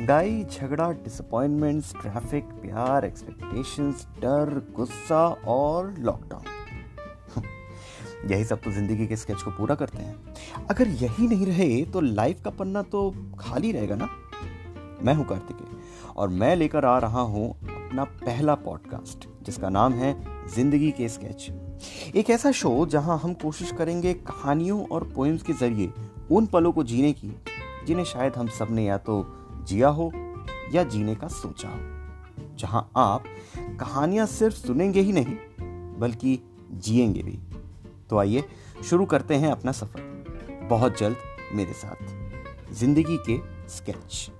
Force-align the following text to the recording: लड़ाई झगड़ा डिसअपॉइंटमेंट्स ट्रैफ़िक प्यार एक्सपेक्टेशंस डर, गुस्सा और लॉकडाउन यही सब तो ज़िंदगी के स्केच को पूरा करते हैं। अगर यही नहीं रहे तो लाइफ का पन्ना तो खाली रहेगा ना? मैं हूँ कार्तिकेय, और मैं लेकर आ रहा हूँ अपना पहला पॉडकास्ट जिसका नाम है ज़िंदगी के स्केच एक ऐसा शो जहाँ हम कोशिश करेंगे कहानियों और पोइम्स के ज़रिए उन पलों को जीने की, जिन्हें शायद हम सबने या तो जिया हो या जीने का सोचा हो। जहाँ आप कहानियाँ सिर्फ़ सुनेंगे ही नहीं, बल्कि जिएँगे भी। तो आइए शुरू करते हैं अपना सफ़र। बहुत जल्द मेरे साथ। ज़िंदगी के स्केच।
लड़ाई 0.00 0.44
झगड़ा 0.44 0.90
डिसअपॉइंटमेंट्स 0.92 1.92
ट्रैफ़िक 1.92 2.44
प्यार 2.44 3.04
एक्सपेक्टेशंस 3.04 4.06
डर, 4.18 4.72
गुस्सा 4.76 5.26
और 5.46 5.94
लॉकडाउन 5.98 7.42
यही 8.30 8.44
सब 8.44 8.60
तो 8.60 8.70
ज़िंदगी 8.70 9.06
के 9.06 9.16
स्केच 9.16 9.42
को 9.42 9.50
पूरा 9.50 9.74
करते 9.74 9.98
हैं। 9.98 10.66
अगर 10.70 10.88
यही 10.88 11.26
नहीं 11.28 11.46
रहे 11.46 11.84
तो 11.84 12.00
लाइफ 12.00 12.40
का 12.44 12.50
पन्ना 12.50 12.82
तो 12.82 13.10
खाली 13.38 13.72
रहेगा 13.72 13.94
ना? 13.94 14.08
मैं 15.02 15.14
हूँ 15.14 15.26
कार्तिकेय, 15.26 15.66
और 16.16 16.28
मैं 16.28 16.54
लेकर 16.56 16.84
आ 16.84 16.98
रहा 16.98 17.20
हूँ 17.20 17.50
अपना 17.50 18.04
पहला 18.04 18.54
पॉडकास्ट 18.54 19.28
जिसका 19.42 19.68
नाम 19.68 19.92
है 19.92 20.14
ज़िंदगी 20.54 20.90
के 20.90 21.08
स्केच 21.08 21.50
एक 22.14 22.30
ऐसा 22.30 22.52
शो 22.52 22.86
जहाँ 22.86 23.18
हम 23.18 23.34
कोशिश 23.34 23.72
करेंगे 23.72 24.14
कहानियों 24.14 24.84
और 24.86 25.04
पोइम्स 25.14 25.42
के 25.42 25.52
ज़रिए 25.52 25.92
उन 26.30 26.46
पलों 26.46 26.72
को 26.72 26.84
जीने 26.84 27.12
की, 27.12 27.32
जिन्हें 27.86 28.04
शायद 28.04 28.36
हम 28.36 28.48
सबने 28.48 28.84
या 28.84 28.96
तो 28.98 29.22
जिया 29.64 29.88
हो 29.88 30.12
या 30.72 30.84
जीने 30.84 31.14
का 31.14 31.28
सोचा 31.28 31.68
हो। 31.68 32.56
जहाँ 32.56 32.90
आप 32.96 33.24
कहानियाँ 33.80 34.26
सिर्फ़ 34.26 34.56
सुनेंगे 34.56 35.00
ही 35.00 35.12
नहीं, 35.12 35.36
बल्कि 35.98 36.40
जिएँगे 36.70 37.22
भी। 37.22 37.38
तो 38.10 38.18
आइए 38.18 38.44
शुरू 38.84 39.06
करते 39.06 39.34
हैं 39.34 39.52
अपना 39.52 39.72
सफ़र। 39.72 40.00
बहुत 40.70 40.98
जल्द 40.98 41.16
मेरे 41.52 41.72
साथ। 41.72 41.96
ज़िंदगी 42.72 43.18
के 43.30 43.68
स्केच। 43.68 44.30